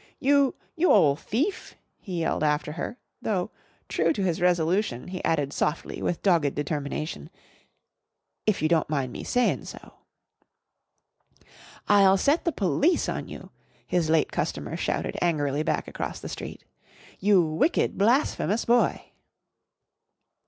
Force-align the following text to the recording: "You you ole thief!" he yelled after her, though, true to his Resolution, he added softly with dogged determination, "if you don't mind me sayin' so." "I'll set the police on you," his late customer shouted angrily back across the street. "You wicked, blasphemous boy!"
"You 0.19 0.55
you 0.75 0.91
ole 0.91 1.15
thief!" 1.15 1.75
he 1.99 2.21
yelled 2.21 2.41
after 2.41 2.71
her, 2.71 2.97
though, 3.21 3.51
true 3.87 4.11
to 4.13 4.23
his 4.23 4.41
Resolution, 4.41 5.09
he 5.09 5.23
added 5.23 5.53
softly 5.53 6.01
with 6.01 6.23
dogged 6.23 6.55
determination, 6.55 7.29
"if 8.47 8.63
you 8.63 8.67
don't 8.67 8.89
mind 8.89 9.11
me 9.11 9.23
sayin' 9.23 9.63
so." 9.63 9.93
"I'll 11.87 12.17
set 12.17 12.45
the 12.45 12.51
police 12.51 13.07
on 13.07 13.27
you," 13.27 13.51
his 13.85 14.09
late 14.09 14.31
customer 14.31 14.75
shouted 14.75 15.19
angrily 15.21 15.61
back 15.61 15.87
across 15.87 16.19
the 16.19 16.29
street. 16.29 16.65
"You 17.19 17.39
wicked, 17.43 17.95
blasphemous 17.95 18.65
boy!" 18.65 19.03